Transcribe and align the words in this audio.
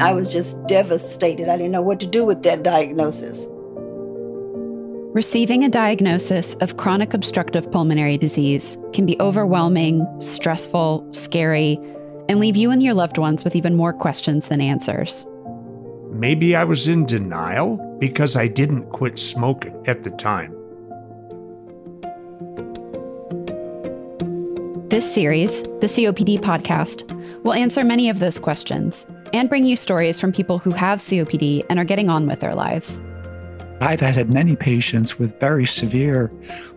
I 0.00 0.12
was 0.12 0.32
just 0.32 0.64
devastated. 0.66 1.48
I 1.48 1.56
didn't 1.56 1.72
know 1.72 1.82
what 1.82 2.00
to 2.00 2.06
do 2.06 2.24
with 2.24 2.42
that 2.42 2.62
diagnosis. 2.62 3.46
Receiving 5.12 5.62
a 5.62 5.68
diagnosis 5.68 6.54
of 6.56 6.78
chronic 6.78 7.12
obstructive 7.12 7.70
pulmonary 7.70 8.16
disease 8.16 8.78
can 8.94 9.04
be 9.04 9.20
overwhelming, 9.20 10.06
stressful, 10.20 11.06
scary, 11.12 11.78
and 12.28 12.40
leave 12.40 12.56
you 12.56 12.70
and 12.70 12.82
your 12.82 12.94
loved 12.94 13.18
ones 13.18 13.44
with 13.44 13.54
even 13.54 13.74
more 13.74 13.92
questions 13.92 14.48
than 14.48 14.62
answers. 14.62 15.26
Maybe 16.10 16.56
I 16.56 16.64
was 16.64 16.88
in 16.88 17.04
denial 17.04 17.76
because 17.98 18.36
I 18.36 18.46
didn't 18.46 18.90
quit 18.90 19.18
smoking 19.18 19.82
at 19.86 20.02
the 20.02 20.10
time. 20.10 20.56
This 24.88 25.12
series, 25.12 25.62
the 25.62 25.88
COPD 25.88 26.38
podcast, 26.38 27.10
will 27.44 27.52
answer 27.54 27.84
many 27.84 28.08
of 28.08 28.18
those 28.18 28.38
questions 28.38 29.06
and 29.32 29.48
bring 29.48 29.66
you 29.66 29.76
stories 29.76 30.20
from 30.20 30.32
people 30.32 30.58
who 30.58 30.70
have 30.70 30.98
COPD 30.98 31.64
and 31.70 31.78
are 31.78 31.84
getting 31.84 32.10
on 32.10 32.26
with 32.26 32.40
their 32.40 32.54
lives. 32.54 33.00
I've 33.80 34.00
had 34.00 34.32
many 34.32 34.54
patients 34.54 35.18
with 35.18 35.38
very 35.40 35.66
severe 35.66 36.32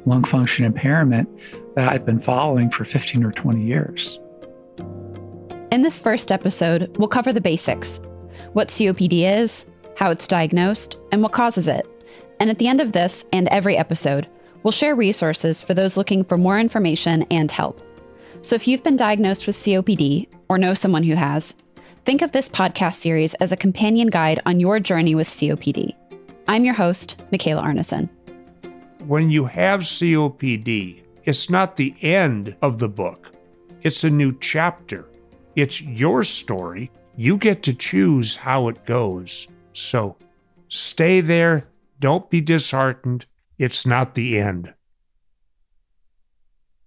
lung 0.05 0.23
function 0.23 0.66
impairment 0.66 1.30
that 1.76 1.91
I've 1.91 2.05
been 2.05 2.20
following 2.20 2.70
for 2.70 2.84
15 2.86 3.23
or 3.23 3.31
20 3.31 3.64
years. 3.64 4.20
In 5.72 5.81
this 5.81 6.00
first 6.00 6.31
episode, 6.31 6.95
we'll 6.98 7.08
cover 7.08 7.34
the 7.34 7.41
basics 7.41 8.00
what 8.54 8.70
COPD 8.70 9.42
is, 9.42 9.66
how 9.98 10.09
it's 10.09 10.28
diagnosed, 10.28 10.98
and 11.12 11.22
what 11.22 11.34
causes 11.34 11.67
it. 11.67 11.86
And 12.40 12.50
at 12.50 12.58
the 12.58 12.67
end 12.67 12.80
of 12.80 12.94
this 12.94 13.26
and 13.34 13.48
every 13.50 13.78
episode, 13.78 14.28
we'll 14.64 14.72
share 14.72 14.95
resources 14.95 15.62
for 15.62 15.73
those 15.73 15.98
looking 15.98 16.23
for 16.23 16.38
more 16.38 16.59
information 16.59 17.23
and 17.30 17.52
help. 17.52 17.81
So 18.42 18.56
if 18.56 18.67
you've 18.67 18.84
been 18.84 18.98
diagnosed 18.98 19.45
with 19.45 19.58
COPD 19.58 20.28
or 20.50 20.58
know 20.58 20.73
someone 20.73 21.03
who 21.03 21.16
has, 21.16 21.53
think 22.05 22.22
of 22.22 22.32
this 22.32 22.48
podcast 22.48 22.95
series 22.95 23.34
as 23.36 23.52
a 23.52 23.58
companion 23.58 24.09
guide 24.09 24.39
on 24.45 24.59
your 24.59 24.80
journey 24.80 25.16
with 25.16 25.28
COPD. 25.28 25.95
I'm 26.48 26.64
your 26.64 26.75
host, 26.75 27.20
Michaela 27.31 27.64
Arneson. 27.64 28.08
When 29.08 29.31
you 29.31 29.45
have 29.45 29.80
COPD, 29.80 31.02
it's 31.23 31.50
not 31.50 31.76
the 31.76 31.95
end 32.03 32.56
of 32.61 32.78
the 32.78 32.88
book, 32.88 33.31
it's 33.81 34.03
a 34.03 34.09
new 34.11 34.38
chapter. 34.39 35.08
It's 35.56 35.81
your 35.81 36.23
story 36.23 36.92
you 37.16 37.38
get 37.38 37.64
to 37.64 37.73
choose 37.73 38.36
how 38.36 38.67
it 38.67 38.86
goes. 38.86 39.48
So 39.73 40.17
stay 40.67 41.22
there. 41.22 41.67
Don't 42.00 42.30
be 42.30 42.42
disheartened. 42.42 43.26
It's 43.58 43.86
not 43.86 44.16
the 44.16 44.38
end. 44.38 44.73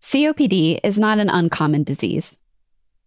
COPD 0.03 0.81
is 0.85 0.99
not 0.99 1.19
an 1.19 1.31
uncommon 1.31 1.83
disease. 1.83 2.39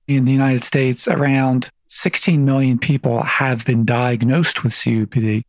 In 0.08 0.26
the 0.26 0.32
United 0.32 0.64
States, 0.64 1.08
around 1.08 1.70
16 1.92 2.46
million 2.46 2.80
people 2.80 3.22
have 3.22 3.66
been 3.66 3.84
diagnosed 3.84 4.64
with 4.64 4.72
COPD. 4.72 5.44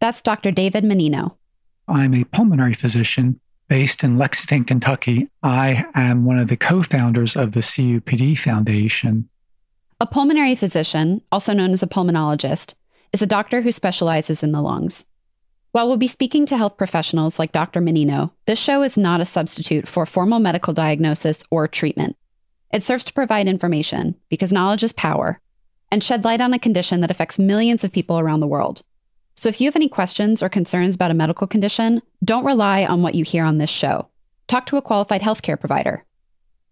That's 0.00 0.22
Dr. 0.22 0.50
David 0.50 0.84
Mannino. 0.84 1.36
I'm 1.86 2.14
a 2.14 2.24
pulmonary 2.24 2.72
physician 2.72 3.38
based 3.68 4.02
in 4.02 4.16
Lexington, 4.16 4.64
Kentucky. 4.64 5.28
I 5.42 5.84
am 5.94 6.24
one 6.24 6.38
of 6.38 6.48
the 6.48 6.56
co 6.56 6.82
founders 6.82 7.36
of 7.36 7.52
the 7.52 7.60
COPD 7.60 8.38
Foundation. 8.38 9.28
A 10.00 10.06
pulmonary 10.06 10.54
physician, 10.54 11.20
also 11.30 11.52
known 11.52 11.72
as 11.72 11.82
a 11.82 11.86
pulmonologist, 11.86 12.74
is 13.12 13.20
a 13.20 13.26
doctor 13.26 13.60
who 13.60 13.70
specializes 13.70 14.42
in 14.42 14.52
the 14.52 14.62
lungs. 14.62 15.04
While 15.72 15.88
we'll 15.88 15.98
be 15.98 16.08
speaking 16.08 16.46
to 16.46 16.56
health 16.56 16.78
professionals 16.78 17.38
like 17.38 17.52
Dr. 17.52 17.80
Mannino, 17.80 18.30
this 18.46 18.58
show 18.58 18.82
is 18.82 18.96
not 18.96 19.20
a 19.20 19.26
substitute 19.26 19.86
for 19.86 20.06
formal 20.06 20.38
medical 20.38 20.72
diagnosis 20.72 21.44
or 21.50 21.68
treatment. 21.68 22.16
It 22.72 22.82
serves 22.82 23.04
to 23.04 23.12
provide 23.12 23.46
information, 23.46 24.16
because 24.30 24.52
knowledge 24.52 24.82
is 24.82 24.94
power, 24.94 25.38
and 25.92 26.02
shed 26.02 26.24
light 26.24 26.40
on 26.40 26.54
a 26.54 26.58
condition 26.58 27.02
that 27.02 27.10
affects 27.10 27.38
millions 27.38 27.84
of 27.84 27.92
people 27.92 28.18
around 28.18 28.40
the 28.40 28.46
world. 28.46 28.82
So 29.36 29.50
if 29.50 29.60
you 29.60 29.66
have 29.66 29.76
any 29.76 29.88
questions 29.88 30.42
or 30.42 30.48
concerns 30.48 30.94
about 30.94 31.10
a 31.10 31.14
medical 31.14 31.46
condition, 31.46 32.00
don't 32.24 32.46
rely 32.46 32.84
on 32.84 33.02
what 33.02 33.14
you 33.14 33.24
hear 33.24 33.44
on 33.44 33.58
this 33.58 33.70
show. 33.70 34.08
Talk 34.48 34.66
to 34.66 34.78
a 34.78 34.82
qualified 34.82 35.20
healthcare 35.20 35.60
provider. 35.60 36.04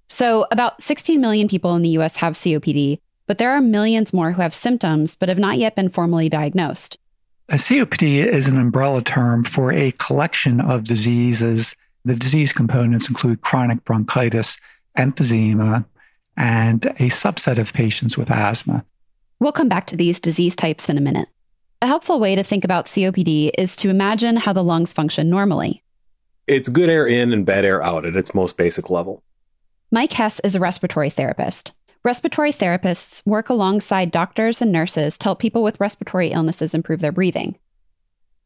So, 0.09 0.47
about 0.51 0.83
16 0.83 1.21
million 1.21 1.47
people 1.47 1.77
in 1.77 1.83
the 1.83 1.91
US 1.91 2.17
have 2.17 2.33
COPD, 2.33 2.99
but 3.27 3.39
there 3.39 3.53
are 3.53 3.61
millions 3.61 4.13
more 4.13 4.33
who 4.33 4.43
have 4.43 4.55
symptoms 4.55 5.15
but 5.15 5.29
have 5.29 5.39
not 5.39 5.59
yet 5.59 5.77
been 5.77 5.89
formally 5.89 6.29
diagnosed. 6.29 6.99
A 7.49 7.55
COPD 7.55 8.25
is 8.25 8.49
an 8.49 8.59
umbrella 8.59 9.03
term 9.03 9.45
for 9.45 9.71
a 9.71 9.93
collection 9.93 10.61
of 10.61 10.85
diseases. 10.85 11.77
The 12.05 12.17
disease 12.17 12.53
components 12.53 13.09
include 13.09 13.43
chronic 13.43 13.85
bronchitis, 13.85 14.59
emphysema, 14.97 15.85
and 16.37 16.87
a 16.87 17.09
subset 17.09 17.59
of 17.59 17.73
patients 17.73 18.17
with 18.17 18.31
asthma. 18.31 18.85
We'll 19.41 19.53
come 19.53 19.71
back 19.71 19.87
to 19.87 19.97
these 19.97 20.21
disease 20.21 20.55
types 20.55 20.91
in 20.91 20.99
a 20.99 21.01
minute. 21.01 21.29
A 21.81 21.87
helpful 21.87 22.21
way 22.21 22.35
to 22.35 22.45
think 22.45 22.63
about 22.63 22.85
COPD 22.85 23.53
is 23.57 23.75
to 23.77 23.89
imagine 23.89 24.37
how 24.37 24.53
the 24.53 24.63
lungs 24.63 24.93
function 24.93 25.31
normally. 25.31 25.83
It's 26.47 26.69
good 26.69 26.91
air 26.91 27.07
in 27.07 27.33
and 27.33 27.47
bad 27.47 27.65
air 27.65 27.83
out 27.83 28.05
at 28.05 28.17
its 28.17 28.35
most 28.35 28.59
basic 28.59 28.91
level. 28.91 29.23
Mike 29.91 30.13
Hess 30.13 30.41
is 30.41 30.55
a 30.55 30.61
respiratory 30.61 31.09
therapist. 31.09 31.73
Respiratory 32.05 32.53
therapists 32.53 33.27
work 33.27 33.49
alongside 33.49 34.11
doctors 34.11 34.61
and 34.61 34.71
nurses 34.71 35.17
to 35.17 35.25
help 35.25 35.39
people 35.39 35.63
with 35.63 35.81
respiratory 35.81 36.33
illnesses 36.33 36.75
improve 36.75 37.01
their 37.01 37.11
breathing. 37.11 37.57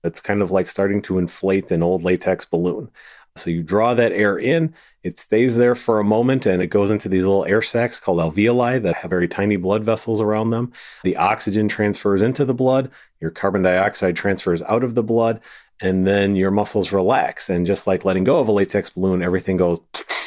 It's 0.05 0.21
kind 0.21 0.43
of 0.43 0.53
like 0.53 0.69
starting 0.69 1.03
to 1.03 1.19
inflate 1.19 1.73
an 1.73 1.83
old 1.83 2.05
latex 2.05 2.45
balloon. 2.45 2.91
So 3.37 3.51
you 3.51 3.65
draw 3.65 3.95
that 3.95 4.13
air 4.13 4.39
in, 4.39 4.75
it 5.03 5.19
stays 5.19 5.57
there 5.57 5.75
for 5.75 5.99
a 5.99 6.05
moment, 6.05 6.47
and 6.47 6.63
it 6.63 6.69
goes 6.69 6.93
into 6.93 7.09
these 7.09 7.25
little 7.25 7.45
air 7.47 7.63
sacs 7.63 7.99
called 7.99 8.21
alveoli 8.21 8.81
that 8.83 8.95
have 8.95 9.11
very 9.11 9.27
tiny 9.27 9.57
blood 9.57 9.83
vessels 9.83 10.21
around 10.21 10.51
them. 10.51 10.73
The 11.03 11.17
oxygen 11.17 11.67
transfers 11.67 12.23
into 12.23 12.45
the 12.45 12.55
blood, 12.55 12.93
your 13.21 13.33
carbon 13.33 13.63
dioxide 13.63 14.15
transfers 14.15 14.63
out 14.63 14.85
of 14.85 14.95
the 14.95 15.03
blood, 15.03 15.41
and 15.83 16.07
then 16.07 16.37
your 16.37 16.53
muscles 16.53 16.93
relax. 16.93 17.51
And 17.51 17.67
just 17.67 17.89
like 17.89 18.05
letting 18.05 18.23
go 18.23 18.39
of 18.39 18.47
a 18.47 18.53
latex 18.53 18.91
balloon, 18.91 19.21
everything 19.21 19.57
goes 19.57 19.81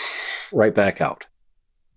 right 0.54 0.76
back 0.76 1.00
out. 1.00 1.28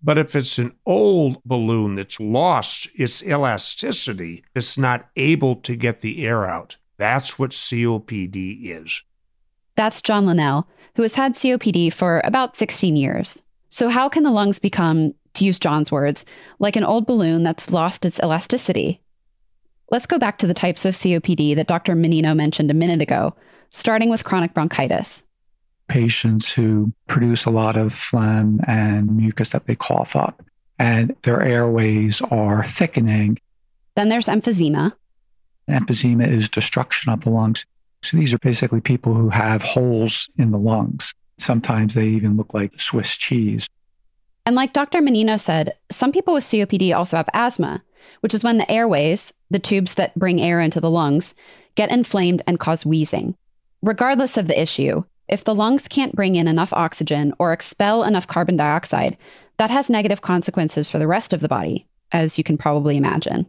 But 0.03 0.17
if 0.17 0.37
it's 0.37 0.59
an 0.59 0.77
old 0.87 1.43
balloon 1.43 1.97
that's 1.97 2.21
lost 2.21 2.89
its 2.95 3.21
elasticity, 3.27 4.45
it's 4.55 4.79
not 4.79 5.09
able 5.17 5.57
to 5.57 5.75
get 5.75 6.03
the 6.03 6.25
air 6.25 6.49
out. 6.49 6.77
That's 6.99 7.37
what 7.37 7.51
COPD 7.51 8.61
is. 8.63 9.03
That's 9.75 10.01
John 10.03 10.27
Linnell, 10.27 10.69
who 10.97 11.03
has 11.03 11.15
had 11.15 11.35
COPD 11.35 11.93
for 11.93 12.21
about 12.25 12.57
16 12.57 12.97
years. 12.97 13.43
So, 13.69 13.89
how 13.89 14.09
can 14.09 14.23
the 14.23 14.31
lungs 14.31 14.59
become, 14.59 15.15
to 15.35 15.45
use 15.45 15.59
John's 15.59 15.93
words, 15.93 16.25
like 16.59 16.77
an 16.77 16.85
old 16.85 17.07
balloon 17.07 17.43
that's 17.43 17.71
lost 17.71 18.05
its 18.05 18.21
elasticity? 18.21 19.01
Let's 19.91 20.07
go 20.07 20.19
back 20.19 20.39
to 20.39 20.47
the 20.47 20.55
types 20.55 20.85
of 20.85 20.95
COPD 20.95 21.57
that 21.57 21.67
Dr. 21.67 21.95
Mannino 21.95 22.35
mentioned 22.37 22.71
a 22.71 22.75
minute 22.75 23.03
ago, 23.03 23.35
starting 23.71 24.11
with 24.11 24.25
chronic 24.25 24.55
bronchitis 24.55 25.25
patients 25.91 26.53
who 26.53 26.93
produce 27.09 27.45
a 27.45 27.51
lot 27.51 27.77
of 27.77 27.93
phlegm 27.93 28.61
and 28.67 29.17
mucus 29.17 29.51
that 29.51 29.67
they 29.67 29.75
cough 29.75 30.15
up, 30.15 30.43
and 30.79 31.15
their 31.23 31.43
airways 31.43 32.23
are 32.23 32.65
thickening. 32.67 33.37
Then 33.97 34.09
there's 34.09 34.29
emphysema. 34.29 34.93
Emphysema 35.69 36.27
is 36.27 36.49
destruction 36.49 37.13
of 37.13 37.23
the 37.23 37.31
lungs. 37.31 37.67
So 38.03 38.17
these 38.17 38.33
are 38.33 38.39
basically 38.39 38.81
people 38.81 39.15
who 39.15 39.29
have 39.29 39.63
holes 39.63 40.29
in 40.39 40.51
the 40.51 40.59
lungs. 40.59 41.15
Sometimes 41.39 41.95
they 41.95 42.07
even 42.07 42.37
look 42.37 42.55
like 42.55 42.79
Swiss 42.81 43.17
cheese. 43.17 43.69
And 44.47 44.57
like 44.57 44.73
Dr. 44.73 45.01
Mannino 45.01 45.39
said, 45.39 45.75
some 45.91 46.13
people 46.13 46.35
with 46.35 46.45
COPD 46.45 46.95
also 46.95 47.19
have 47.19 47.29
asthma, 47.35 47.83
which 48.21 48.35
is 48.35 48.43
when 48.43 48.59
the 48.59 48.71
airways, 48.71 49.33
the 49.51 49.59
tubes 49.59 49.95
that 49.95 50.19
bring 50.19 50.41
air 50.41 50.61
into 50.61 50.81
the 50.81 50.91
lungs, 50.91 51.35
get 51.75 51.91
inflamed 51.91 52.43
and 52.47 52.59
cause 52.59 52.87
wheezing. 52.87 53.35
Regardless 53.83 54.37
of 54.37 54.47
the 54.47 54.61
issue, 54.61 55.05
if 55.29 55.45
the 55.45 55.55
lungs 55.55 55.87
can't 55.87 56.17
bring 56.17 56.37
in 56.37 56.49
enough 56.49 56.73
oxygen 56.73 57.33
or 57.39 57.53
expel 57.53 58.03
enough 58.03 58.27
carbon 58.27 58.57
dioxide, 58.57 59.17
that 59.59 59.71
has 59.71 59.89
negative 59.89 60.23
consequences 60.23 60.89
for 60.89 60.99
the 60.99 61.07
rest 61.07 61.33
of 61.33 61.41
the 61.41 61.49
body, 61.49 61.87
as 62.13 62.39
you 62.39 62.45
can 62.45 62.59
probably 62.59 62.97
imagine. 62.97 63.47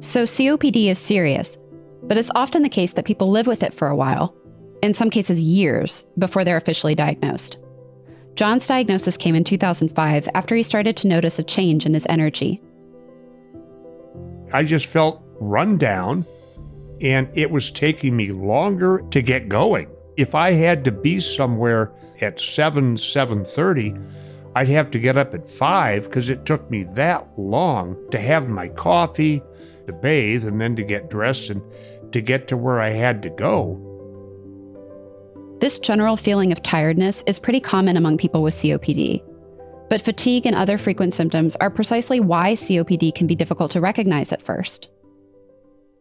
So, 0.00 0.24
COPD 0.24 0.86
is 0.86 0.98
serious, 0.98 1.58
but 2.06 2.18
it's 2.18 2.30
often 2.34 2.62
the 2.62 2.68
case 2.68 2.92
that 2.92 3.04
people 3.04 3.30
live 3.30 3.46
with 3.46 3.62
it 3.62 3.74
for 3.74 3.88
a 3.88 3.96
while, 3.96 4.34
in 4.82 4.94
some 4.94 5.10
cases, 5.10 5.40
years, 5.40 6.06
before 6.18 6.44
they're 6.44 6.56
officially 6.56 6.94
diagnosed. 6.94 7.58
John's 8.34 8.66
diagnosis 8.66 9.16
came 9.16 9.34
in 9.34 9.44
2005 9.44 10.28
after 10.34 10.56
he 10.56 10.62
started 10.62 10.96
to 10.98 11.08
notice 11.08 11.38
a 11.38 11.44
change 11.44 11.86
in 11.86 11.94
his 11.94 12.06
energy. 12.08 12.60
I 14.52 14.64
just 14.64 14.86
felt 14.86 15.22
run 15.40 15.78
down 15.78 16.24
and 17.00 17.28
it 17.34 17.50
was 17.50 17.70
taking 17.70 18.16
me 18.16 18.32
longer 18.32 19.04
to 19.10 19.22
get 19.22 19.48
going. 19.48 19.88
If 20.16 20.34
I 20.34 20.52
had 20.52 20.84
to 20.84 20.92
be 20.92 21.20
somewhere 21.20 21.92
at 22.20 22.40
7 22.40 22.96
7:30, 22.96 24.00
I'd 24.56 24.68
have 24.68 24.90
to 24.92 24.98
get 24.98 25.16
up 25.16 25.34
at 25.34 25.50
5 25.50 26.10
cuz 26.10 26.30
it 26.30 26.44
took 26.44 26.70
me 26.70 26.84
that 26.94 27.26
long 27.36 27.96
to 28.10 28.18
have 28.20 28.48
my 28.48 28.68
coffee, 28.68 29.42
to 29.86 29.92
bathe 29.92 30.44
and 30.44 30.60
then 30.60 30.76
to 30.76 30.82
get 30.82 31.10
dressed 31.10 31.50
and 31.50 31.62
to 32.12 32.20
get 32.20 32.48
to 32.48 32.56
where 32.56 32.80
I 32.80 32.90
had 32.90 33.22
to 33.22 33.30
go. 33.30 33.80
This 35.60 35.78
general 35.78 36.16
feeling 36.16 36.52
of 36.52 36.62
tiredness 36.62 37.22
is 37.26 37.38
pretty 37.38 37.60
common 37.60 37.96
among 37.96 38.18
people 38.18 38.42
with 38.42 38.54
COPD. 38.54 39.22
But 39.88 40.00
fatigue 40.00 40.46
and 40.46 40.56
other 40.56 40.78
frequent 40.78 41.14
symptoms 41.14 41.56
are 41.56 41.70
precisely 41.70 42.20
why 42.20 42.54
COPD 42.54 43.14
can 43.14 43.26
be 43.26 43.34
difficult 43.34 43.70
to 43.72 43.80
recognize 43.80 44.32
at 44.32 44.42
first. 44.42 44.88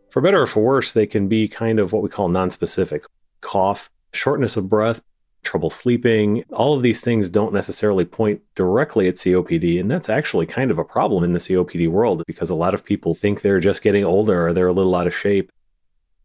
For 0.09 0.21
better 0.21 0.41
or 0.41 0.47
for 0.47 0.63
worse, 0.63 0.93
they 0.93 1.07
can 1.07 1.27
be 1.27 1.47
kind 1.47 1.79
of 1.79 1.91
what 1.91 2.03
we 2.03 2.09
call 2.09 2.29
nonspecific 2.29 3.05
cough, 3.41 3.89
shortness 4.13 4.57
of 4.57 4.69
breath, 4.69 5.01
trouble 5.43 5.69
sleeping. 5.69 6.43
All 6.51 6.73
of 6.73 6.83
these 6.83 7.01
things 7.01 7.29
don't 7.29 7.53
necessarily 7.53 8.05
point 8.05 8.41
directly 8.55 9.07
at 9.07 9.15
COPD. 9.15 9.79
And 9.79 9.91
that's 9.91 10.09
actually 10.09 10.45
kind 10.45 10.71
of 10.71 10.79
a 10.79 10.85
problem 10.85 11.23
in 11.23 11.33
the 11.33 11.39
COPD 11.39 11.87
world 11.89 12.23
because 12.25 12.49
a 12.49 12.55
lot 12.55 12.73
of 12.73 12.85
people 12.85 13.13
think 13.13 13.41
they're 13.41 13.59
just 13.59 13.83
getting 13.83 14.03
older 14.03 14.47
or 14.47 14.53
they're 14.53 14.67
a 14.67 14.73
little 14.73 14.95
out 14.95 15.07
of 15.07 15.15
shape. 15.15 15.51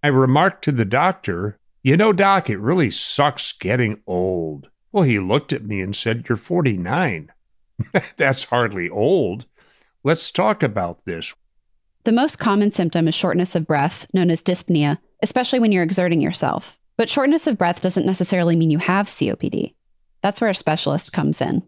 I 0.03 0.09
remarked 0.09 0.65
to 0.65 0.73
the 0.73 0.85
doctor, 0.85 1.59
You 1.82 1.97
know, 1.97 2.12
doc, 2.12 2.49
it 2.49 2.59
really 2.59 2.91
sucks 2.91 3.53
getting 3.53 4.00
old. 4.06 4.69
Well, 4.93 5.05
he 5.05 5.19
looked 5.19 5.53
at 5.53 5.65
me 5.65 5.81
and 5.81 5.94
said, 5.94 6.26
You're 6.29 6.38
49. 6.38 7.32
That's 8.17 8.44
hardly 8.44 8.88
old. 8.88 9.47
Let's 10.05 10.31
talk 10.31 10.62
about 10.62 11.05
this. 11.05 11.35
The 12.05 12.12
most 12.12 12.38
common 12.38 12.73
symptom 12.73 13.09
is 13.09 13.15
shortness 13.15 13.55
of 13.55 13.67
breath, 13.67 14.06
known 14.15 14.31
as 14.31 14.43
dyspnea, 14.43 14.99
especially 15.23 15.59
when 15.59 15.73
you're 15.73 15.82
exerting 15.82 16.20
yourself. 16.20 16.79
But 16.98 17.08
shortness 17.08 17.46
of 17.46 17.56
breath 17.56 17.80
doesn't 17.80 18.04
necessarily 18.04 18.56
mean 18.56 18.72
you 18.72 18.78
have 18.78 19.06
COPD. 19.06 19.72
That's 20.20 20.40
where 20.40 20.50
a 20.50 20.54
specialist 20.54 21.12
comes 21.12 21.40
in. 21.40 21.62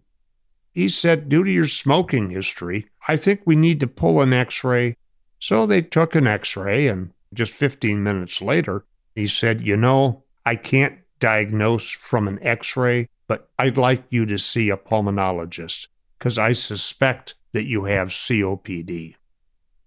He 0.73 0.89
said, 0.89 1.29
Due 1.29 1.45
to 1.45 1.51
your 1.51 1.67
smoking 1.67 2.31
history, 2.31 2.89
I 3.07 3.17
think 3.17 3.43
we 3.45 3.55
need 3.55 3.79
to 3.81 3.87
pull 3.87 4.21
an 4.21 4.33
x 4.33 4.65
ray. 4.65 4.97
So 5.39 5.67
they 5.67 5.83
took 5.83 6.17
an 6.17 6.27
x 6.27 6.57
ray, 6.57 6.89
and 6.89 7.13
just 7.33 7.55
15 7.55 8.03
minutes 8.03 8.43
later, 8.43 8.85
he 9.15 9.29
said, 9.29 9.65
You 9.65 9.77
know, 9.77 10.25
I 10.45 10.57
can't 10.57 10.99
diagnose 11.21 11.91
from 11.91 12.27
an 12.27 12.41
x 12.43 12.77
ray, 12.77 13.09
but 13.29 13.49
I'd 13.57 13.79
like 13.79 14.03
you 14.11 14.27
to 14.27 14.39
see 14.39 14.69
a 14.69 14.77
pulmonologist 14.77 15.87
because 16.19 16.39
I 16.39 16.53
suspect 16.53 17.37
that 17.53 17.67
you 17.67 17.85
have 17.85 18.09
COPD. 18.09 19.15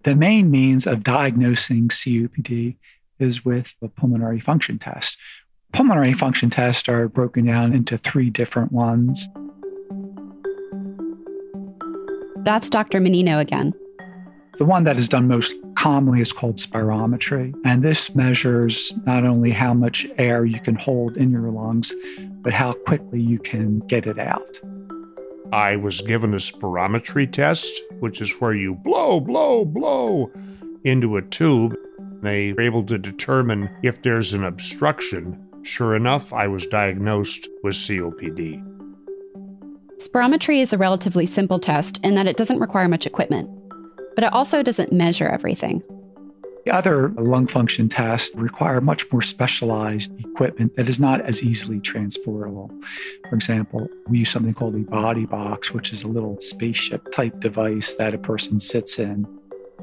The 0.04 0.16
main 0.16 0.50
means 0.50 0.88
of 0.88 1.04
diagnosing 1.04 1.90
COPD 1.90 2.78
is 3.24 3.44
with 3.44 3.74
the 3.82 3.90
pulmonary 3.90 4.40
function 4.40 4.78
test. 4.78 5.18
Pulmonary 5.72 6.14
function 6.14 6.52
tests 6.52 6.88
are 6.88 7.08
broken 7.08 7.46
down 7.46 7.74
into 7.74 7.98
three 7.98 8.30
different 8.30 8.72
ones. 8.72 9.28
That's 12.44 12.70
Dr. 12.70 13.00
Mannino 13.00 13.40
again. 13.40 13.74
The 14.58 14.66
one 14.66 14.84
that 14.84 14.98
is 14.98 15.10
done 15.10 15.28
most 15.28 15.56
commonly 15.76 16.22
is 16.22 16.32
called 16.32 16.58
spirometry. 16.58 17.54
And 17.66 17.82
this 17.82 18.14
measures 18.14 18.94
not 19.06 19.26
only 19.26 19.52
how 19.52 19.74
much 19.74 20.06
air 20.18 20.46
you 20.46 20.60
can 20.60 20.76
hold 20.76 21.18
in 21.18 21.32
your 21.32 21.50
lungs, 21.50 21.94
but 22.42 22.54
how 22.54 22.74
quickly 22.74 23.20
you 23.20 23.40
can 23.40 23.80
get 23.88 24.06
it 24.06 24.20
out. 24.20 24.60
I 25.52 25.76
was 25.76 26.02
given 26.02 26.34
a 26.34 26.38
spirometry 26.38 27.32
test, 27.32 27.82
which 28.00 28.22
is 28.22 28.40
where 28.40 28.54
you 28.54 28.76
blow, 28.76 29.20
blow, 29.20 29.66
blow 29.66 30.32
into 30.84 31.18
a 31.18 31.22
tube. 31.22 31.76
They 32.24 32.54
were 32.54 32.62
able 32.62 32.84
to 32.86 32.98
determine 32.98 33.70
if 33.84 34.02
there's 34.02 34.34
an 34.34 34.46
obstruction. 34.46 35.38
Sure 35.64 35.94
enough, 35.94 36.32
I 36.32 36.48
was 36.48 36.66
diagnosed 36.66 37.50
with 37.64 37.76
COPD. 37.76 38.64
Spirometry 39.98 40.62
is 40.62 40.72
a 40.72 40.78
relatively 40.78 41.26
simple 41.26 41.60
test 41.60 42.00
in 42.02 42.16
that 42.16 42.28
it 42.28 42.38
doesn't 42.38 42.60
require 42.60 42.88
much 42.88 43.06
equipment, 43.06 43.50
but 44.16 44.24
it 44.24 44.32
also 44.32 44.64
doesn't 44.64 44.94
measure 44.94 45.28
everything. 45.28 45.84
The 46.66 46.72
other 46.72 47.10
lung 47.10 47.48
function 47.48 47.90
tests 47.90 48.34
require 48.38 48.80
much 48.80 49.12
more 49.12 49.22
specialized 49.22 50.18
equipment 50.18 50.78
that 50.78 50.88
is 50.88 51.02
not 51.02 51.20
as 51.22 51.44
easily 51.44 51.82
transportable. 51.82 52.72
For 53.30 53.36
example, 53.36 53.90
we 54.08 54.20
use 54.20 54.30
something 54.30 54.54
called 54.54 54.76
a 54.76 54.80
body 54.80 55.26
box, 55.26 55.74
which 55.74 55.92
is 55.92 56.04
a 56.04 56.08
little 56.08 56.40
spaceship 56.40 57.12
type 57.12 57.42
device 57.42 57.96
that 57.96 58.14
a 58.14 58.18
person 58.18 58.62
sits 58.62 58.98
in. 58.98 59.28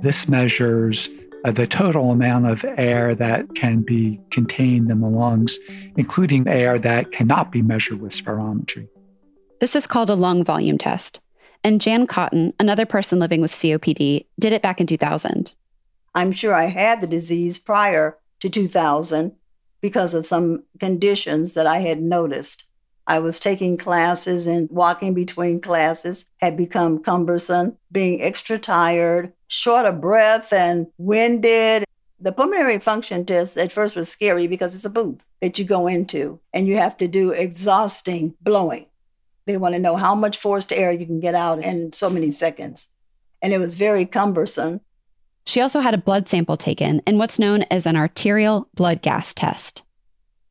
This 0.00 0.26
measures 0.26 1.10
Uh, 1.42 1.50
the 1.50 1.66
total 1.66 2.10
amount 2.10 2.46
of 2.46 2.64
air 2.76 3.14
that 3.14 3.54
can 3.54 3.80
be 3.80 4.20
contained 4.30 4.90
in 4.90 5.00
the 5.00 5.08
lungs, 5.08 5.58
including 5.96 6.46
air 6.46 6.78
that 6.78 7.12
cannot 7.12 7.50
be 7.50 7.62
measured 7.62 8.00
with 8.00 8.12
spirometry. 8.12 8.86
This 9.58 9.74
is 9.74 9.86
called 9.86 10.10
a 10.10 10.14
lung 10.14 10.44
volume 10.44 10.76
test. 10.76 11.20
And 11.62 11.80
Jan 11.80 12.06
Cotton, 12.06 12.52
another 12.58 12.86
person 12.86 13.18
living 13.18 13.40
with 13.40 13.52
COPD, 13.52 14.26
did 14.38 14.52
it 14.52 14.62
back 14.62 14.80
in 14.80 14.86
2000. 14.86 15.54
I'm 16.14 16.32
sure 16.32 16.54
I 16.54 16.66
had 16.66 17.00
the 17.00 17.06
disease 17.06 17.58
prior 17.58 18.18
to 18.40 18.50
2000 18.50 19.32
because 19.80 20.14
of 20.14 20.26
some 20.26 20.64
conditions 20.78 21.54
that 21.54 21.66
I 21.66 21.78
had 21.78 22.02
noticed. 22.02 22.64
I 23.06 23.18
was 23.18 23.40
taking 23.40 23.76
classes 23.76 24.46
and 24.46 24.68
walking 24.70 25.14
between 25.14 25.60
classes 25.60 26.26
had 26.38 26.56
become 26.56 27.02
cumbersome, 27.02 27.76
being 27.90 28.22
extra 28.22 28.58
tired, 28.58 29.32
short 29.50 29.84
of 29.84 30.00
breath, 30.00 30.52
and 30.52 30.86
winded. 30.96 31.84
The 32.20 32.32
pulmonary 32.32 32.78
function 32.78 33.26
test 33.26 33.58
at 33.58 33.72
first 33.72 33.96
was 33.96 34.08
scary 34.08 34.46
because 34.46 34.74
it's 34.74 34.84
a 34.84 34.90
booth 34.90 35.24
that 35.40 35.58
you 35.58 35.64
go 35.64 35.86
into 35.86 36.38
and 36.52 36.66
you 36.66 36.76
have 36.76 36.96
to 36.98 37.08
do 37.08 37.32
exhausting 37.32 38.34
blowing. 38.40 38.86
They 39.46 39.56
want 39.56 39.74
to 39.74 39.78
know 39.80 39.96
how 39.96 40.14
much 40.14 40.38
forced 40.38 40.72
air 40.72 40.92
you 40.92 41.06
can 41.06 41.18
get 41.18 41.34
out 41.34 41.64
in 41.64 41.92
so 41.92 42.08
many 42.08 42.30
seconds. 42.30 42.88
And 43.42 43.52
it 43.52 43.58
was 43.58 43.74
very 43.74 44.06
cumbersome. 44.06 44.80
She 45.46 45.60
also 45.60 45.80
had 45.80 45.94
a 45.94 45.98
blood 45.98 46.28
sample 46.28 46.56
taken 46.56 47.02
and 47.06 47.18
what's 47.18 47.38
known 47.38 47.62
as 47.64 47.86
an 47.86 47.96
arterial 47.96 48.68
blood 48.74 49.02
gas 49.02 49.34
test. 49.34 49.82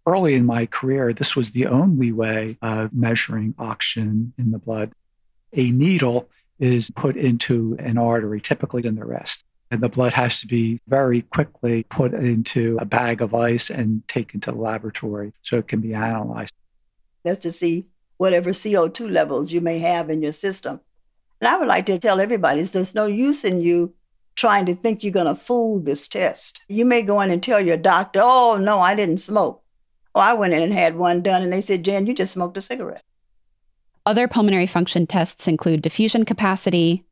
Early 0.08 0.34
in 0.34 0.46
my 0.46 0.66
career, 0.66 1.14
this 1.14 1.36
was 1.36 1.52
the 1.52 1.68
only 1.68 2.12
way 2.12 2.58
of 2.62 2.94
measuring 2.94 3.54
oxygen 3.60 4.34
in 4.40 4.52
the 4.52 4.58
blood. 4.58 4.92
A 5.54 5.72
needle 5.72 6.30
is 6.60 6.92
put 6.92 7.16
into 7.16 7.76
an 7.80 7.98
artery, 7.98 8.42
typically 8.42 8.86
in 8.86 8.96
the 8.96 9.06
wrist. 9.06 9.44
And 9.72 9.82
the 9.82 9.90
blood 9.90 10.14
has 10.14 10.42
to 10.42 10.48
be 10.48 10.82
very 10.88 11.22
quickly 11.22 11.84
put 11.84 12.14
into 12.14 12.78
a 12.82 12.86
bag 12.86 13.22
of 13.22 13.36
ice 13.36 13.70
and 13.70 14.08
taken 14.08 14.40
to 14.42 14.52
the 14.52 14.58
laboratory 14.58 15.34
so 15.42 15.58
it 15.58 15.68
can 15.68 15.80
be 15.80 15.94
analyzed. 15.94 16.54
That's 17.24 17.40
to 17.42 17.52
see 17.52 17.86
whatever 18.18 18.50
CO2 18.50 19.12
levels 19.12 19.52
you 19.52 19.62
may 19.62 19.80
have 19.80 20.10
in 20.10 20.22
your 20.22 20.32
system. 20.32 20.80
And 21.40 21.48
I 21.48 21.58
would 21.58 21.68
like 21.68 21.86
to 21.86 22.00
tell 22.00 22.20
everybody 22.20 22.64
there's 22.64 22.96
no 22.96 23.06
use 23.06 23.46
in 23.46 23.62
you 23.62 23.94
trying 24.36 24.66
to 24.66 24.76
think 24.76 25.04
you're 25.04 25.14
going 25.14 25.28
to 25.28 25.36
fool 25.36 25.80
this 25.80 26.08
test. 26.08 26.64
You 26.68 26.86
may 26.86 27.02
go 27.02 27.22
in 27.22 27.30
and 27.30 27.44
tell 27.44 27.62
your 27.62 27.78
doctor, 27.78 28.22
oh, 28.24 28.58
no, 28.58 28.80
I 28.80 28.96
didn't 28.96 29.18
smoke. 29.18 29.64
Oh, 30.16 30.20
I 30.20 30.34
went 30.34 30.54
in 30.54 30.64
and 30.64 30.74
had 30.74 30.96
one 30.96 31.22
done, 31.22 31.44
and 31.44 31.54
they 31.54 31.62
said, 31.62 31.84
Jan, 31.84 32.08
you 32.08 32.14
just 32.14 32.34
smoked 32.34 32.58
a 32.58 32.62
cigarette. 32.62 33.04
Other 34.06 34.28
pulmonary 34.28 34.68
function 34.68 35.06
tests 35.06 35.48
include 35.48 35.82
diffusion 35.82 36.26
capacity. 36.26 37.04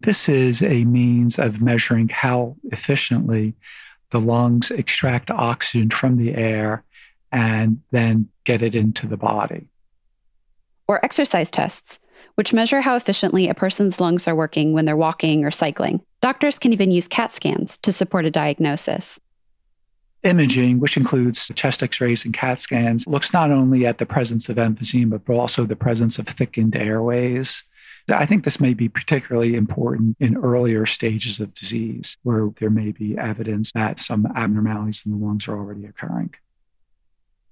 This 0.00 0.28
is 0.28 0.62
a 0.62 0.84
means 0.84 1.38
of 1.38 1.60
measuring 1.60 2.08
how 2.08 2.56
efficiently 2.64 3.54
the 4.10 4.20
lungs 4.20 4.70
extract 4.70 5.30
oxygen 5.30 5.90
from 5.90 6.16
the 6.16 6.34
air 6.34 6.84
and 7.30 7.80
then 7.92 8.28
get 8.44 8.62
it 8.62 8.74
into 8.74 9.06
the 9.06 9.16
body. 9.16 9.68
Or 10.88 11.04
exercise 11.04 11.50
tests, 11.50 11.98
which 12.34 12.52
measure 12.52 12.80
how 12.80 12.96
efficiently 12.96 13.48
a 13.48 13.54
person's 13.54 14.00
lungs 14.00 14.28
are 14.28 14.34
working 14.34 14.72
when 14.72 14.84
they're 14.84 14.96
walking 14.96 15.44
or 15.44 15.50
cycling. 15.50 16.02
Doctors 16.20 16.58
can 16.58 16.72
even 16.72 16.90
use 16.90 17.08
CAT 17.08 17.32
scans 17.32 17.78
to 17.78 17.92
support 17.92 18.26
a 18.26 18.30
diagnosis. 18.30 19.20
Imaging, 20.24 20.78
which 20.78 20.96
includes 20.96 21.50
chest 21.54 21.82
x 21.82 22.00
rays 22.00 22.24
and 22.24 22.32
CAT 22.32 22.60
scans, 22.60 23.06
looks 23.06 23.32
not 23.32 23.50
only 23.50 23.86
at 23.86 23.98
the 23.98 24.06
presence 24.06 24.48
of 24.48 24.56
emphysema, 24.56 25.20
but 25.24 25.34
also 25.34 25.64
the 25.64 25.76
presence 25.76 26.18
of 26.18 26.26
thickened 26.26 26.76
airways. 26.76 27.64
I 28.08 28.26
think 28.26 28.44
this 28.44 28.60
may 28.60 28.74
be 28.74 28.88
particularly 28.88 29.54
important 29.54 30.16
in 30.20 30.36
earlier 30.36 30.86
stages 30.86 31.40
of 31.40 31.54
disease 31.54 32.16
where 32.22 32.50
there 32.58 32.70
may 32.70 32.92
be 32.92 33.16
evidence 33.18 33.72
that 33.72 34.00
some 34.00 34.26
abnormalities 34.36 35.04
in 35.04 35.12
the 35.12 35.24
lungs 35.24 35.48
are 35.48 35.56
already 35.56 35.86
occurring. 35.86 36.34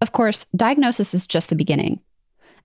Of 0.00 0.12
course, 0.12 0.46
diagnosis 0.56 1.14
is 1.14 1.26
just 1.26 1.50
the 1.50 1.56
beginning. 1.56 2.00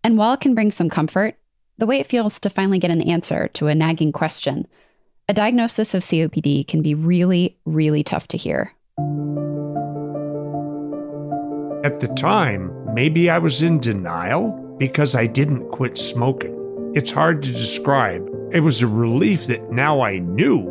And 0.03 0.17
while 0.17 0.33
it 0.33 0.39
can 0.39 0.55
bring 0.55 0.71
some 0.71 0.89
comfort, 0.89 1.35
the 1.77 1.85
way 1.85 1.99
it 1.99 2.07
feels 2.07 2.39
to 2.39 2.49
finally 2.49 2.79
get 2.79 2.91
an 2.91 3.01
answer 3.01 3.49
to 3.49 3.67
a 3.67 3.75
nagging 3.75 4.11
question 4.11 4.67
a 5.27 5.33
diagnosis 5.33 5.95
of 5.95 6.03
COPD 6.03 6.67
can 6.67 6.83
be 6.83 6.93
really, 6.93 7.57
really 7.65 8.03
tough 8.03 8.27
to 8.27 8.37
hear. 8.37 8.74
At 11.85 11.99
the 11.99 12.07
time, 12.07 12.73
maybe 12.95 13.29
I 13.29 13.37
was 13.37 13.61
in 13.61 13.79
denial 13.79 14.53
because 14.79 15.13
I 15.13 15.27
didn't 15.27 15.69
quit 15.69 15.99
smoking. 15.99 16.91
It's 16.95 17.11
hard 17.11 17.43
to 17.43 17.51
describe. 17.51 18.27
It 18.51 18.61
was 18.61 18.81
a 18.81 18.87
relief 18.87 19.45
that 19.45 19.71
now 19.71 20.01
I 20.01 20.17
knew 20.17 20.61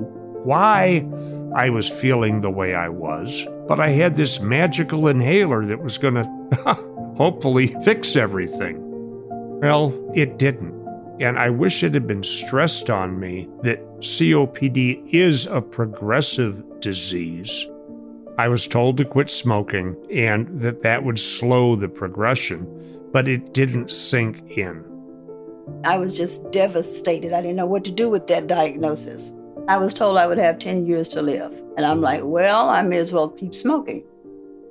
why 0.43 1.09
I 1.55 1.71
was 1.71 1.89
feeling 1.89 2.41
the 2.41 2.51
way 2.51 2.75
I 2.75 2.89
was, 2.89 3.47
but 3.69 3.79
I 3.79 3.91
had 3.91 4.17
this 4.17 4.41
magical 4.41 5.07
inhaler 5.07 5.65
that 5.67 5.85
was 5.85 5.99
going 5.99 6.15
to 6.15 6.27
hopefully 7.17 7.69
fix 7.85 8.17
everything. 8.17 8.81
Well, 9.61 9.95
it 10.17 10.37
didn't. 10.37 10.75
And 11.21 11.39
I 11.39 11.49
wish 11.49 11.85
it 11.85 11.95
had 11.95 12.09
been 12.09 12.25
stressed 12.25 12.91
on 12.91 13.21
me 13.21 13.49
that 13.63 13.81
COPD 14.01 15.15
is 15.15 15.47
a 15.47 15.63
progressive 15.63 16.81
disease. 16.81 17.69
I 18.37 18.49
was 18.49 18.67
told 18.67 18.97
to 18.97 19.05
quit 19.05 19.31
smoking 19.31 19.97
and 20.11 20.49
that 20.61 20.83
that 20.83 21.05
would 21.05 21.21
slow 21.21 21.77
the 21.77 21.89
progression, 21.89 22.67
but 23.13 23.29
it 23.29 23.55
didn't 23.55 23.93
sink 23.93 24.59
in. 24.59 24.85
I 25.85 25.99
was 25.99 26.17
just 26.17 26.51
devastated. 26.51 27.33
I 27.33 27.41
didn't 27.41 27.57
know 27.57 27.67
what 27.67 27.85
to 27.85 27.93
do 27.93 28.11
with 28.11 28.27
that 28.27 28.49
diagnosis. 28.49 29.33
I 29.69 29.77
was 29.77 29.95
told 29.95 30.19
I 30.19 30.27
would 30.27 30.39
have 30.39 30.59
10 30.59 30.85
years 30.85 31.09
to 31.11 31.23
live. 31.23 31.53
And 31.77 31.87
I'm 31.87 32.01
like, 32.01 32.23
well, 32.25 32.69
I 32.69 32.83
may 32.83 32.99
as 32.99 33.13
well 33.13 33.29
keep 33.29 33.55
smoking. 33.55 34.03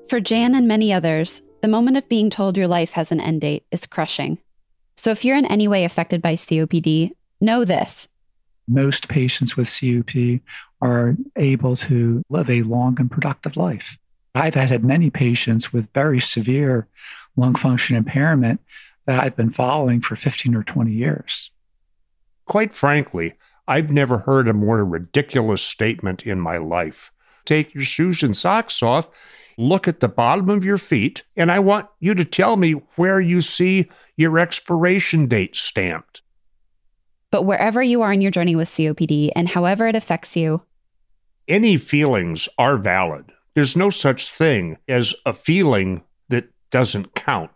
For 0.09 0.19
Jan 0.19 0.55
and 0.55 0.67
many 0.67 0.91
others, 0.91 1.41
the 1.61 1.69
moment 1.69 1.95
of 1.95 2.09
being 2.09 2.29
told 2.29 2.57
your 2.57 2.67
life 2.67 2.91
has 2.91 3.11
an 3.11 3.21
end 3.21 3.41
date 3.41 3.65
is 3.71 3.85
crushing. 3.85 4.39
So 4.97 5.11
if 5.11 5.23
you're 5.23 5.37
in 5.37 5.45
any 5.45 5.69
way 5.69 5.85
affected 5.85 6.21
by 6.21 6.35
COPD, 6.35 7.11
know 7.39 7.63
this. 7.63 8.09
Most 8.67 9.09
patients 9.09 9.57
with 9.57 9.67
COPD 9.67 10.41
are 10.81 11.15
able 11.35 11.75
to 11.75 12.23
live 12.29 12.49
a 12.49 12.63
long 12.63 12.97
and 12.99 13.09
productive 13.09 13.57
life. 13.57 13.97
I've 14.35 14.55
had 14.55 14.83
many 14.83 15.09
patients 15.09 15.71
with 15.71 15.93
very 15.93 16.19
severe 16.19 16.87
lung 17.35 17.55
function 17.55 17.95
impairment 17.95 18.61
that 19.05 19.21
I've 19.21 19.35
been 19.35 19.51
following 19.51 20.01
for 20.01 20.15
15 20.15 20.55
or 20.55 20.63
20 20.63 20.91
years. 20.91 21.51
Quite 22.45 22.73
frankly, 22.73 23.35
I've 23.67 23.91
never 23.91 24.19
heard 24.19 24.47
a 24.47 24.53
more 24.53 24.83
ridiculous 24.83 25.61
statement 25.61 26.23
in 26.23 26.39
my 26.39 26.57
life. 26.57 27.11
Take 27.45 27.73
your 27.73 27.83
shoes 27.83 28.23
and 28.23 28.35
socks 28.35 28.81
off, 28.81 29.09
look 29.57 29.87
at 29.87 29.99
the 29.99 30.07
bottom 30.07 30.49
of 30.49 30.65
your 30.65 30.77
feet, 30.77 31.23
and 31.35 31.51
I 31.51 31.59
want 31.59 31.87
you 31.99 32.15
to 32.15 32.25
tell 32.25 32.57
me 32.57 32.73
where 32.95 33.19
you 33.19 33.41
see 33.41 33.89
your 34.17 34.39
expiration 34.39 35.27
date 35.27 35.55
stamped. 35.55 36.22
But 37.33 37.45
wherever 37.45 37.81
you 37.81 38.03
are 38.03 38.13
in 38.13 38.21
your 38.21 38.29
journey 38.29 38.55
with 38.55 38.69
COPD 38.69 39.31
and 39.35 39.49
however 39.49 39.87
it 39.87 39.95
affects 39.95 40.37
you, 40.37 40.61
any 41.47 41.77
feelings 41.77 42.47
are 42.59 42.77
valid. 42.77 43.25
There's 43.55 43.75
no 43.75 43.89
such 43.89 44.29
thing 44.29 44.77
as 44.87 45.15
a 45.25 45.33
feeling 45.33 46.03
that 46.29 46.45
doesn't 46.69 47.15
count. 47.15 47.49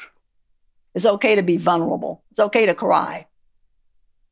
It's 0.95 1.05
okay 1.05 1.35
to 1.35 1.43
be 1.43 1.57
vulnerable. 1.57 2.23
It's 2.31 2.39
okay 2.39 2.65
to 2.65 2.73
cry. 2.73 3.27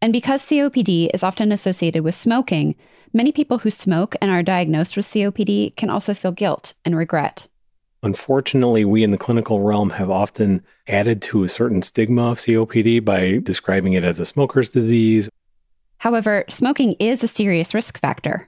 And 0.01 0.11
because 0.11 0.41
COPD 0.41 1.11
is 1.13 1.21
often 1.21 1.51
associated 1.51 2.03
with 2.03 2.15
smoking, 2.15 2.73
many 3.13 3.31
people 3.31 3.59
who 3.59 3.69
smoke 3.69 4.15
and 4.23 4.31
are 4.31 4.41
diagnosed 4.41 4.97
with 4.97 5.05
COPD 5.05 5.75
can 5.75 5.91
also 5.91 6.15
feel 6.15 6.31
guilt 6.31 6.73
and 6.83 6.97
regret. 6.97 7.47
Unfortunately, 8.05 8.85
we 8.85 9.03
in 9.03 9.09
the 9.09 9.17
clinical 9.17 9.61
realm 9.61 9.89
have 9.89 10.11
often 10.11 10.63
added 10.87 11.23
to 11.23 11.43
a 11.43 11.49
certain 11.49 11.81
stigma 11.81 12.29
of 12.29 12.37
COPD 12.37 13.03
by 13.03 13.39
describing 13.41 13.93
it 13.93 14.03
as 14.03 14.19
a 14.19 14.25
smoker's 14.25 14.69
disease. 14.69 15.27
However, 15.97 16.45
smoking 16.47 16.93
is 16.99 17.23
a 17.23 17.27
serious 17.27 17.73
risk 17.73 17.99
factor. 17.99 18.47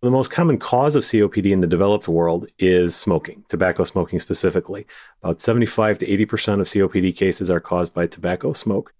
The 0.00 0.12
most 0.12 0.30
common 0.30 0.58
cause 0.58 0.94
of 0.94 1.02
COPD 1.02 1.50
in 1.50 1.60
the 1.60 1.66
developed 1.66 2.06
world 2.06 2.46
is 2.60 2.94
smoking, 2.94 3.44
tobacco 3.48 3.82
smoking 3.82 4.20
specifically. 4.20 4.86
About 5.24 5.40
75 5.40 5.98
to 5.98 6.06
80% 6.06 6.60
of 6.60 6.68
COPD 6.68 7.16
cases 7.16 7.50
are 7.50 7.58
caused 7.58 7.92
by 7.94 8.06
tobacco 8.06 8.52
smoke. 8.52 8.94